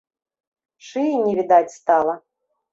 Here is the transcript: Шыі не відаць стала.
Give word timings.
Шыі 0.87 1.13
не 1.27 1.37
відаць 1.43 1.75
стала. 1.79 2.21